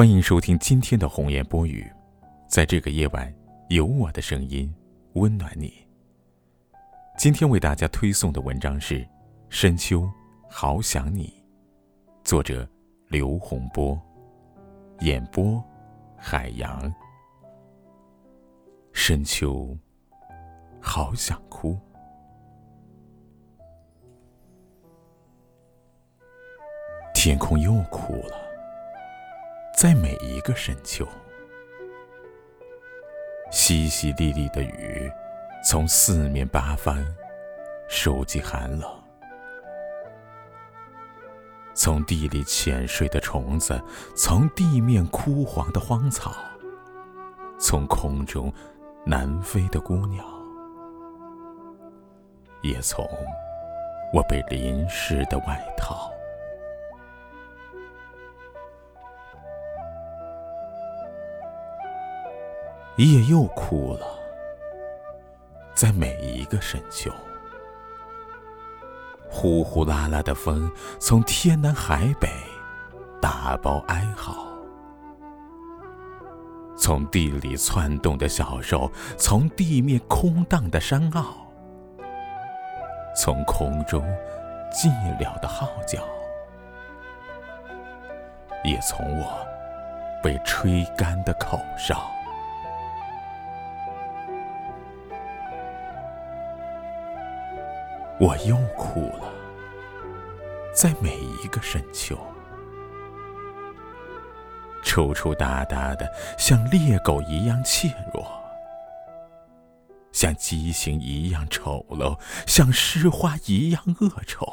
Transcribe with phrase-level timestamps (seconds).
[0.00, 1.86] 欢迎收听今天的红颜播语，
[2.48, 3.30] 在这个夜晚，
[3.68, 4.74] 有我的声音
[5.12, 5.74] 温暖你。
[7.18, 9.00] 今天为大家推送的文章是
[9.50, 10.10] 《深秋
[10.48, 11.26] 好想你》，
[12.26, 12.66] 作者
[13.08, 14.00] 刘洪波，
[15.00, 15.62] 演播
[16.16, 16.90] 海洋。
[18.94, 19.76] 深秋
[20.80, 21.78] 好想哭，
[27.12, 28.49] 天空又哭了。
[29.80, 31.08] 在每一个深秋，
[33.50, 35.10] 淅淅沥沥的雨
[35.64, 37.02] 从四面八方
[37.88, 38.86] 收集寒冷，
[41.72, 43.82] 从地里潜睡的虫子，
[44.14, 46.34] 从地面枯黄的荒草，
[47.58, 48.52] 从空中
[49.06, 50.22] 南飞的孤鸟，
[52.60, 53.02] 也从
[54.12, 56.12] 我被淋湿的外套。
[63.06, 64.06] 夜又哭了，
[65.74, 67.10] 在每一个深秋，
[69.30, 72.28] 呼呼啦啦的风从天南海北
[73.20, 74.46] 打包哀嚎，
[76.76, 81.24] 从地里窜动的小兽，从地面空荡的山坳，
[83.16, 84.02] 从空中
[84.70, 86.02] 寂寥的号角，
[88.62, 89.46] 也从我
[90.22, 91.98] 被吹干的口哨。
[98.20, 99.32] 我又哭了，
[100.74, 102.18] 在每一个深秋，
[104.82, 108.30] 抽抽搭搭的，像猎狗一样怯弱，
[110.12, 112.14] 像畸形一样丑陋，
[112.46, 114.46] 像诗花一样恶丑，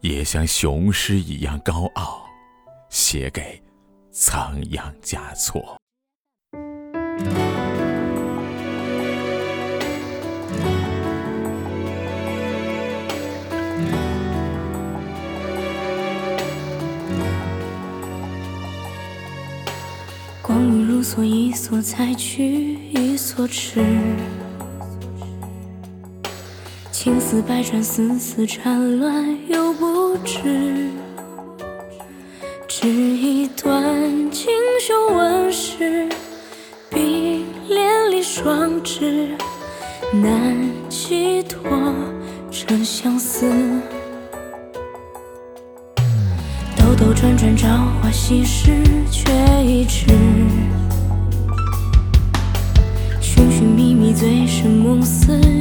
[0.00, 2.24] 也像雄狮一样高傲，
[2.88, 3.62] 写给
[4.10, 5.81] 仓央嘉措。
[21.02, 23.84] 光阴如梭，一梭采去，一所痴。
[26.92, 30.90] 情丝百转，丝丝缠乱，又不知。
[32.68, 34.46] 织一段锦
[34.80, 36.08] 绣纹饰，
[36.88, 39.36] 比连理双枝，
[40.12, 40.56] 难
[40.88, 41.92] 寄托
[42.48, 43.50] 这相思。
[46.76, 47.66] 兜兜转转，朝
[48.00, 49.32] 花夕拾，却
[49.64, 50.06] 已迟。
[55.04, 55.51] sei.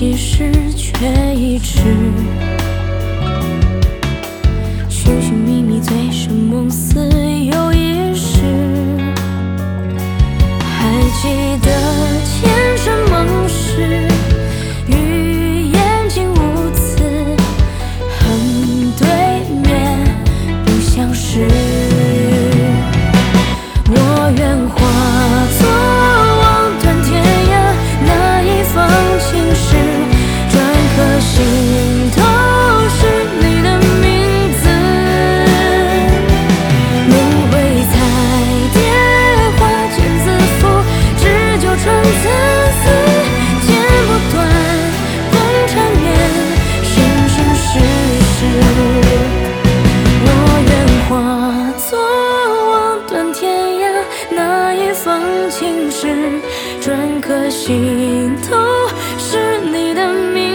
[0.00, 1.78] 其实却一直
[55.20, 56.06] 将情诗
[56.80, 58.56] 篆刻心头
[59.18, 60.49] 是你的名